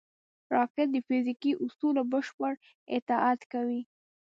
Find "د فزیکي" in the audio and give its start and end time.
0.93-1.51